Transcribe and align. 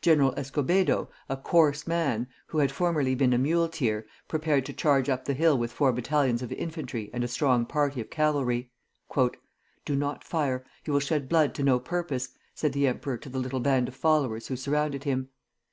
General 0.00 0.32
Escobedo, 0.36 1.10
a 1.28 1.36
coarse 1.36 1.88
man, 1.88 2.28
who 2.46 2.58
had 2.58 2.70
formerly 2.70 3.16
been 3.16 3.32
a 3.32 3.36
muleteer, 3.36 4.06
prepared 4.28 4.64
to 4.64 4.72
charge 4.72 5.08
up 5.08 5.24
the 5.24 5.34
hill 5.34 5.58
with 5.58 5.72
four 5.72 5.92
battalions 5.92 6.40
of 6.40 6.52
infantry 6.52 7.10
and 7.12 7.24
a 7.24 7.26
strong 7.26 7.66
party 7.66 8.00
of 8.00 8.08
cavalry. 8.08 8.70
"Do 9.84 9.96
not 9.96 10.22
fire; 10.22 10.64
you 10.84 10.92
will 10.92 11.00
shed 11.00 11.28
blood 11.28 11.52
to 11.56 11.64
no 11.64 11.80
purpose," 11.80 12.28
said 12.54 12.74
the 12.74 12.86
emperor 12.86 13.16
to 13.16 13.28
the 13.28 13.40
little 13.40 13.58
band 13.58 13.88
of 13.88 13.96
followers 13.96 14.46
who 14.46 14.54
surrounded 14.54 15.02
him. 15.02 15.30